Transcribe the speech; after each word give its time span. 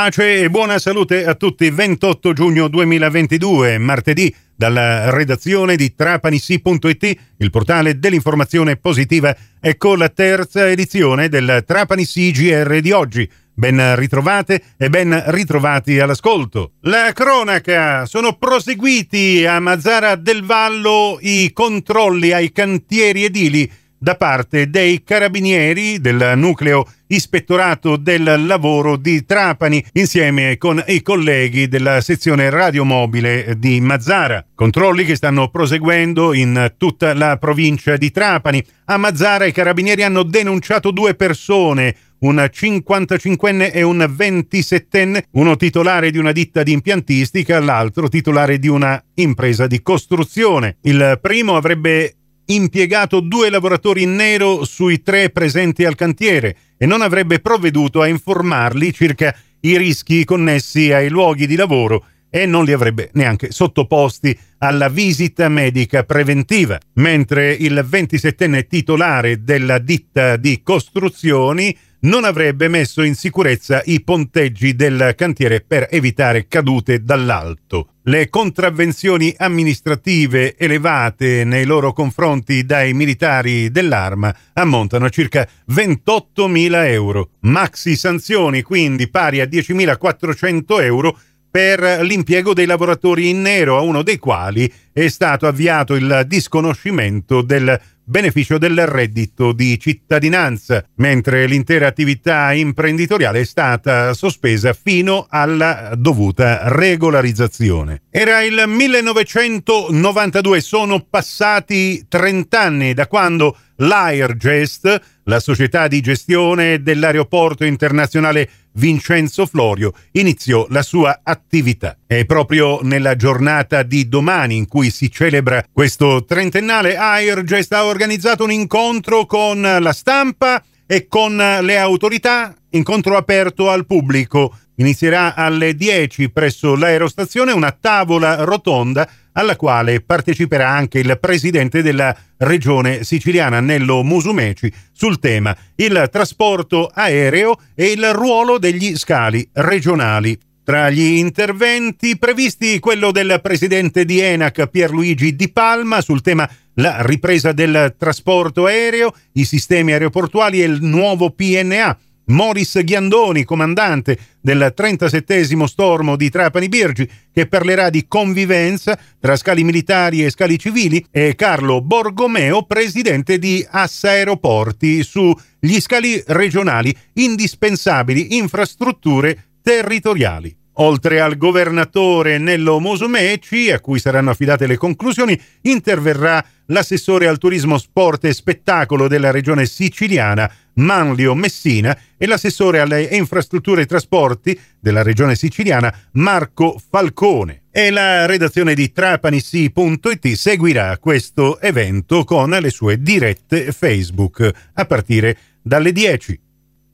Pace 0.00 0.44
e 0.44 0.48
buona 0.48 0.78
salute 0.78 1.26
a 1.26 1.34
tutti. 1.34 1.68
28 1.68 2.32
giugno 2.32 2.68
2022, 2.68 3.76
martedì, 3.76 4.34
dalla 4.56 5.10
redazione 5.10 5.76
di 5.76 5.94
trapanissi.it, 5.94 7.16
il 7.36 7.50
portale 7.50 7.98
dell'informazione 7.98 8.76
positiva, 8.76 9.36
ecco 9.60 9.96
la 9.96 10.08
terza 10.08 10.70
edizione 10.70 11.28
del 11.28 11.64
Trapani 11.66 12.06
CGR 12.06 12.80
di 12.80 12.92
oggi. 12.92 13.30
Ben 13.52 13.94
ritrovate 13.96 14.62
e 14.78 14.88
ben 14.88 15.22
ritrovati 15.26 15.98
all'ascolto. 15.98 16.72
La 16.84 17.12
cronaca. 17.12 18.06
Sono 18.06 18.38
proseguiti 18.38 19.44
a 19.44 19.60
Mazzara 19.60 20.14
del 20.14 20.42
Vallo 20.42 21.18
i 21.20 21.50
controlli 21.52 22.32
ai 22.32 22.52
cantieri 22.52 23.24
edili 23.24 23.70
da 23.98 24.14
parte 24.14 24.70
dei 24.70 25.04
carabinieri 25.04 26.00
del 26.00 26.32
nucleo 26.36 26.86
ispettorato 27.10 27.96
del 27.96 28.44
lavoro 28.46 28.96
di 28.96 29.24
Trapani 29.24 29.84
insieme 29.92 30.56
con 30.58 30.82
i 30.86 31.02
colleghi 31.02 31.68
della 31.68 32.00
sezione 32.00 32.50
radiomobile 32.50 33.54
di 33.58 33.80
Mazzara. 33.80 34.44
Controlli 34.54 35.04
che 35.04 35.16
stanno 35.16 35.48
proseguendo 35.48 36.32
in 36.34 36.74
tutta 36.76 37.14
la 37.14 37.36
provincia 37.36 37.96
di 37.96 38.10
Trapani. 38.10 38.64
A 38.86 38.96
Mazzara 38.96 39.44
i 39.44 39.52
carabinieri 39.52 40.02
hanno 40.02 40.22
denunciato 40.22 40.90
due 40.90 41.14
persone 41.14 41.94
un 42.20 42.36
55enne 42.36 43.72
e 43.72 43.82
un 43.82 43.98
27enne, 43.98 45.22
uno 45.32 45.56
titolare 45.56 46.10
di 46.10 46.18
una 46.18 46.32
ditta 46.32 46.62
di 46.62 46.72
impiantistica, 46.72 47.60
l'altro 47.60 48.08
titolare 48.08 48.58
di 48.58 48.68
una 48.68 49.02
impresa 49.14 49.66
di 49.66 49.80
costruzione. 49.80 50.76
Il 50.82 51.18
primo 51.22 51.56
avrebbe 51.56 52.14
impiegato 52.46 53.20
due 53.20 53.48
lavoratori 53.48 54.02
in 54.02 54.16
nero 54.16 54.64
sui 54.64 55.02
tre 55.02 55.30
presenti 55.30 55.84
al 55.84 55.94
cantiere 55.94 56.56
e 56.82 56.86
non 56.86 57.02
avrebbe 57.02 57.40
provveduto 57.40 58.00
a 58.00 58.06
informarli 58.06 58.90
circa 58.94 59.36
i 59.60 59.76
rischi 59.76 60.24
connessi 60.24 60.90
ai 60.92 61.10
luoghi 61.10 61.46
di 61.46 61.54
lavoro 61.54 62.06
e 62.30 62.46
non 62.46 62.64
li 62.64 62.72
avrebbe 62.72 63.10
neanche 63.14 63.50
sottoposti 63.50 64.38
alla 64.58 64.88
visita 64.88 65.48
medica 65.48 66.04
preventiva, 66.04 66.78
mentre 66.94 67.52
il 67.52 67.84
27enne 67.86 68.66
titolare 68.66 69.42
della 69.42 69.78
ditta 69.78 70.36
di 70.36 70.62
costruzioni 70.62 71.76
non 72.02 72.24
avrebbe 72.24 72.68
messo 72.68 73.02
in 73.02 73.14
sicurezza 73.14 73.82
i 73.84 74.02
ponteggi 74.02 74.74
del 74.74 75.12
cantiere 75.16 75.60
per 75.60 75.88
evitare 75.90 76.46
cadute 76.48 77.02
dall'alto. 77.02 77.88
Le 78.04 78.30
contravvenzioni 78.30 79.34
amministrative 79.36 80.56
elevate 80.56 81.44
nei 81.44 81.66
loro 81.66 81.92
confronti 81.92 82.64
dai 82.64 82.94
militari 82.94 83.70
dell'arma 83.70 84.34
ammontano 84.54 85.04
a 85.04 85.10
circa 85.10 85.46
28.000 85.70 86.86
euro. 86.88 87.30
Maxi 87.40 87.96
sanzioni 87.96 88.62
quindi 88.62 89.08
pari 89.10 89.40
a 89.40 89.44
10.400 89.44 90.82
euro 90.82 91.18
per 91.50 92.00
l'impiego 92.02 92.54
dei 92.54 92.66
lavoratori 92.66 93.28
in 93.28 93.42
nero, 93.42 93.76
a 93.76 93.80
uno 93.80 94.02
dei 94.02 94.18
quali 94.18 94.72
è 94.92 95.08
stato 95.08 95.46
avviato 95.46 95.94
il 95.94 96.24
disconoscimento 96.26 97.42
del 97.42 97.80
beneficio 98.10 98.58
del 98.58 98.86
reddito 98.86 99.52
di 99.52 99.78
cittadinanza, 99.78 100.84
mentre 100.96 101.46
l'intera 101.46 101.86
attività 101.86 102.52
imprenditoriale 102.52 103.40
è 103.40 103.44
stata 103.44 104.14
sospesa 104.14 104.72
fino 104.72 105.26
alla 105.30 105.92
dovuta 105.96 106.68
regolarizzazione. 106.68 108.02
Era 108.10 108.42
il 108.42 108.64
1992, 108.66 110.60
sono 110.60 111.06
passati 111.08 112.04
30 112.08 112.60
anni 112.60 112.94
da 112.94 113.06
quando 113.06 113.56
l'Airgest, 113.76 115.00
la 115.24 115.38
società 115.38 115.86
di 115.86 116.00
gestione 116.00 116.82
dell'aeroporto 116.82 117.64
internazionale 117.64 118.48
Vincenzo 118.72 119.46
Florio, 119.46 119.92
iniziò 120.12 120.66
la 120.70 120.82
sua 120.82 121.20
attività. 121.22 121.96
È 122.06 122.24
proprio 122.24 122.80
nella 122.82 123.16
giornata 123.16 123.82
di 123.82 124.08
domani 124.08 124.56
in 124.56 124.66
cui 124.66 124.90
si 124.90 125.10
celebra 125.10 125.64
questo 125.72 126.24
trentennale, 126.24 126.96
Airgest 126.96 127.72
ha 127.72 127.84
organizzato 127.84 128.44
un 128.44 128.52
incontro 128.52 129.26
con 129.26 129.60
la 129.60 129.92
stampa 129.92 130.62
e 130.86 131.06
con 131.06 131.36
le 131.36 131.78
autorità, 131.78 132.54
incontro 132.70 133.16
aperto 133.16 133.70
al 133.70 133.86
pubblico. 133.86 134.56
Inizierà 134.76 135.34
alle 135.34 135.74
10 135.74 136.30
presso 136.30 136.74
l'aerostazione 136.74 137.52
una 137.52 137.70
tavola 137.70 138.44
rotonda 138.44 139.08
alla 139.40 139.56
quale 139.56 140.00
parteciperà 140.00 140.68
anche 140.68 140.98
il 140.98 141.18
presidente 141.18 141.82
della 141.82 142.14
regione 142.38 143.02
siciliana 143.04 143.60
Nello 143.60 144.02
Musumeci 144.02 144.72
sul 144.92 145.18
tema 145.18 145.56
il 145.76 146.08
trasporto 146.12 146.90
aereo 146.92 147.56
e 147.74 147.92
il 147.92 148.12
ruolo 148.12 148.58
degli 148.58 148.96
scali 148.96 149.48
regionali. 149.52 150.38
Tra 150.62 150.90
gli 150.90 151.16
interventi 151.16 152.16
previsti 152.16 152.78
quello 152.78 153.10
del 153.10 153.40
presidente 153.42 154.04
di 154.04 154.20
Enac 154.20 154.66
Pierluigi 154.68 155.34
Di 155.34 155.50
Palma 155.50 156.00
sul 156.00 156.20
tema 156.20 156.48
la 156.74 156.98
ripresa 157.00 157.52
del 157.52 157.94
trasporto 157.98 158.66
aereo, 158.66 159.12
i 159.32 159.44
sistemi 159.44 159.92
aeroportuali 159.92 160.62
e 160.62 160.66
il 160.66 160.82
nuovo 160.82 161.30
PNA 161.30 161.98
Moris 162.30 162.82
Ghiandoni, 162.82 163.44
comandante 163.44 164.18
del 164.40 164.72
37 164.74 165.66
Stormo 165.66 166.16
di 166.16 166.30
Trapani 166.30 166.68
Birgi, 166.68 167.08
che 167.32 167.46
parlerà 167.46 167.90
di 167.90 168.06
convivenza 168.06 168.98
tra 169.18 169.36
scali 169.36 169.64
militari 169.64 170.24
e 170.24 170.30
scali 170.30 170.58
civili, 170.58 171.04
e 171.10 171.34
Carlo 171.34 171.82
Borgomeo, 171.82 172.64
presidente 172.64 173.38
di 173.38 173.66
Assa 173.68 174.10
Aeroporti, 174.10 175.02
sugli 175.02 175.80
scali 175.80 176.22
regionali, 176.28 176.96
indispensabili 177.14 178.36
infrastrutture 178.36 179.56
territoriali. 179.62 180.59
Oltre 180.82 181.20
al 181.20 181.36
governatore 181.36 182.38
Nello 182.38 182.80
Musumeci, 182.80 183.70
a 183.70 183.80
cui 183.80 183.98
saranno 183.98 184.30
affidate 184.30 184.66
le 184.66 184.78
conclusioni, 184.78 185.38
interverrà 185.62 186.42
l'assessore 186.66 187.26
al 187.26 187.36
turismo, 187.36 187.76
sport 187.76 188.24
e 188.24 188.32
spettacolo 188.32 189.06
della 189.06 189.30
regione 189.30 189.66
siciliana, 189.66 190.50
Manlio 190.76 191.34
Messina, 191.34 191.96
e 192.16 192.26
l'assessore 192.26 192.80
alle 192.80 193.02
infrastrutture 193.02 193.82
e 193.82 193.86
trasporti 193.86 194.58
della 194.80 195.02
regione 195.02 195.34
siciliana, 195.34 195.94
Marco 196.12 196.80
Falcone. 196.88 197.64
E 197.70 197.90
la 197.90 198.24
redazione 198.24 198.72
di 198.72 198.90
trapanissi.it 198.90 200.32
seguirà 200.32 200.96
questo 200.96 201.60
evento 201.60 202.24
con 202.24 202.48
le 202.48 202.70
sue 202.70 203.02
dirette 203.02 203.70
Facebook 203.72 204.50
a 204.72 204.84
partire 204.86 205.36
dalle 205.60 205.92
10. 205.92 206.40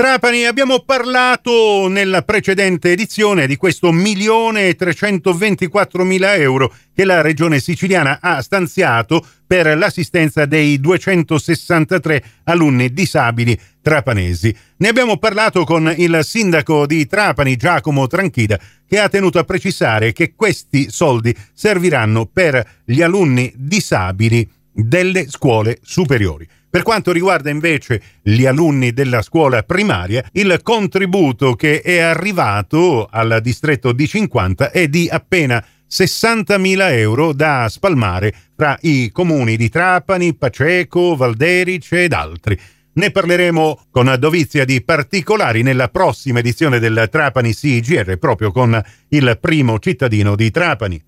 Trapani, 0.00 0.44
abbiamo 0.44 0.78
parlato 0.78 1.88
nella 1.88 2.22
precedente 2.22 2.92
edizione 2.92 3.48
di 3.48 3.56
questo 3.56 3.90
milione 3.90 4.68
e 4.68 4.76
324 4.76 6.04
mila 6.04 6.36
euro 6.36 6.72
che 6.94 7.04
la 7.04 7.20
regione 7.20 7.58
siciliana 7.58 8.20
ha 8.22 8.40
stanziato 8.40 9.26
per 9.44 9.76
l'assistenza 9.76 10.46
dei 10.46 10.78
263 10.78 12.22
alunni 12.44 12.92
disabili 12.92 13.58
trapanesi. 13.82 14.54
Ne 14.76 14.86
abbiamo 14.86 15.16
parlato 15.16 15.64
con 15.64 15.92
il 15.96 16.20
sindaco 16.22 16.86
di 16.86 17.04
Trapani, 17.08 17.56
Giacomo 17.56 18.06
Tranchida, 18.06 18.56
che 18.86 19.00
ha 19.00 19.08
tenuto 19.08 19.40
a 19.40 19.44
precisare 19.44 20.12
che 20.12 20.34
questi 20.36 20.92
soldi 20.92 21.34
serviranno 21.52 22.24
per 22.26 22.64
gli 22.84 23.02
alunni 23.02 23.52
disabili 23.56 24.48
delle 24.70 25.28
scuole 25.28 25.78
superiori. 25.82 26.46
Per 26.78 26.86
quanto 26.86 27.10
riguarda 27.10 27.50
invece 27.50 28.00
gli 28.22 28.46
alunni 28.46 28.92
della 28.92 29.20
scuola 29.20 29.64
primaria, 29.64 30.24
il 30.34 30.60
contributo 30.62 31.54
che 31.54 31.80
è 31.80 31.98
arrivato 31.98 33.08
al 33.10 33.40
distretto 33.42 33.90
di 33.90 34.06
50 34.06 34.70
è 34.70 34.86
di 34.86 35.08
appena 35.10 35.60
60.000 35.90 36.92
euro 36.92 37.32
da 37.32 37.66
spalmare 37.68 38.32
fra 38.54 38.78
i 38.82 39.10
comuni 39.10 39.56
di 39.56 39.68
Trapani, 39.68 40.36
Paceco, 40.36 41.16
Valderice 41.16 42.04
ed 42.04 42.12
altri. 42.12 42.56
Ne 42.92 43.10
parleremo 43.10 43.86
con 43.90 44.14
dovizia 44.16 44.64
di 44.64 44.80
particolari 44.80 45.62
nella 45.62 45.88
prossima 45.88 46.38
edizione 46.38 46.78
del 46.78 47.08
Trapani 47.10 47.52
CGR, 47.54 48.18
proprio 48.18 48.52
con 48.52 48.80
il 49.08 49.36
primo 49.40 49.80
cittadino 49.80 50.36
di 50.36 50.52
Trapani. 50.52 51.02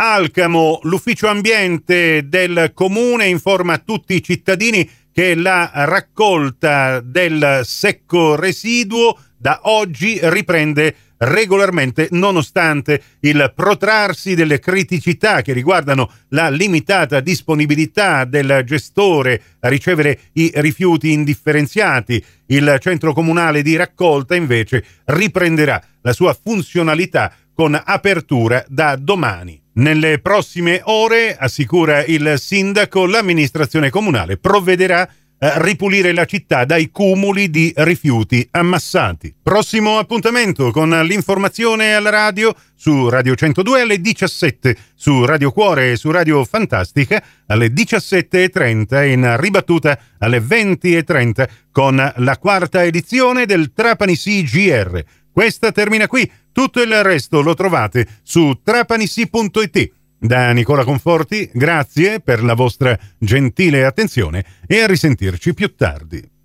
Alcamo, 0.00 0.78
l'ufficio 0.84 1.26
ambiente 1.26 2.28
del 2.28 2.70
comune 2.72 3.26
informa 3.26 3.78
tutti 3.78 4.14
i 4.14 4.22
cittadini 4.22 4.88
che 5.18 5.34
la 5.34 5.68
raccolta 5.74 7.00
del 7.00 7.62
secco 7.64 8.36
residuo 8.36 9.18
da 9.36 9.62
oggi 9.64 10.16
riprende 10.22 10.94
regolarmente 11.16 12.06
nonostante 12.12 13.02
il 13.22 13.52
protrarsi 13.52 14.36
delle 14.36 14.60
criticità 14.60 15.42
che 15.42 15.52
riguardano 15.52 16.08
la 16.28 16.50
limitata 16.50 17.18
disponibilità 17.18 18.26
del 18.26 18.62
gestore 18.64 19.42
a 19.58 19.68
ricevere 19.68 20.20
i 20.34 20.52
rifiuti 20.54 21.10
indifferenziati. 21.10 22.24
Il 22.46 22.76
centro 22.78 23.12
comunale 23.12 23.62
di 23.62 23.74
raccolta 23.74 24.36
invece 24.36 24.84
riprenderà 25.06 25.82
la 26.00 26.12
sua 26.12 26.32
funzionalità 26.32 27.34
con 27.52 27.76
apertura 27.84 28.64
da 28.68 28.94
domani. 28.94 29.60
Nelle 29.78 30.18
prossime 30.18 30.80
ore, 30.84 31.36
assicura 31.36 32.04
il 32.04 32.34
sindaco, 32.36 33.06
l'amministrazione 33.06 33.90
comunale 33.90 34.36
provvederà 34.36 35.08
eh, 35.40 35.52
ripulire 35.62 36.12
la 36.12 36.24
città 36.24 36.64
dai 36.64 36.90
cumuli 36.90 37.48
di 37.48 37.72
rifiuti 37.76 38.44
ammassati. 38.50 39.32
Prossimo 39.40 39.98
appuntamento 39.98 40.72
con 40.72 40.90
l'informazione 41.04 41.94
alla 41.94 42.10
radio 42.10 42.52
su 42.74 43.08
Radio 43.08 43.36
102 43.36 43.82
alle 43.82 44.00
17, 44.00 44.76
su 44.96 45.24
Radio 45.24 45.52
Cuore 45.52 45.92
e 45.92 45.96
su 45.96 46.10
Radio 46.10 46.44
Fantastica 46.44 47.22
alle 47.46 47.68
17.30 47.68 49.06
in 49.06 49.36
ribattuta 49.38 49.96
alle 50.18 50.40
20.30 50.40 51.48
con 51.70 52.12
la 52.16 52.38
quarta 52.38 52.82
edizione 52.82 53.46
del 53.46 53.72
Trapani 53.72 54.16
CGR. 54.16 55.04
Questa 55.38 55.70
termina 55.70 56.08
qui, 56.08 56.28
tutto 56.50 56.82
il 56.82 57.00
resto 57.04 57.42
lo 57.42 57.54
trovate 57.54 58.08
su 58.24 58.58
trapanissi.it. 58.60 59.92
Da 60.18 60.50
Nicola 60.50 60.82
Conforti, 60.82 61.48
grazie 61.52 62.18
per 62.18 62.42
la 62.42 62.54
vostra 62.54 62.98
gentile 63.16 63.84
attenzione 63.84 64.44
e 64.66 64.80
a 64.80 64.88
risentirci 64.88 65.54
più 65.54 65.76
tardi. 65.76 66.37